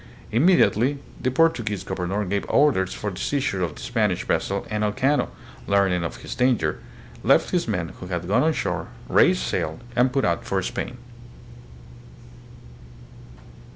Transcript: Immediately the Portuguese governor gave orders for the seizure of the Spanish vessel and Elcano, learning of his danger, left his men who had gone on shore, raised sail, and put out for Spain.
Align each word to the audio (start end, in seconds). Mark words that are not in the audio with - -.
Immediately 0.31 0.97
the 1.21 1.29
Portuguese 1.29 1.83
governor 1.83 2.25
gave 2.25 2.43
orders 2.49 2.91
for 2.91 3.11
the 3.11 3.19
seizure 3.19 3.61
of 3.61 3.75
the 3.75 3.81
Spanish 3.83 4.23
vessel 4.25 4.65
and 4.71 4.83
Elcano, 4.83 5.29
learning 5.67 6.03
of 6.03 6.23
his 6.23 6.33
danger, 6.33 6.79
left 7.21 7.51
his 7.51 7.67
men 7.67 7.89
who 7.99 8.07
had 8.07 8.27
gone 8.27 8.41
on 8.41 8.51
shore, 8.53 8.87
raised 9.07 9.43
sail, 9.43 9.79
and 9.95 10.11
put 10.11 10.25
out 10.25 10.43
for 10.43 10.63
Spain. 10.63 10.97